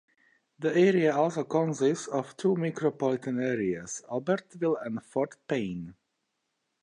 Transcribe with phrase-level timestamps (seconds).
[0.57, 5.93] The area also consists of two micropolitan areas, Albertville and Fort Payne.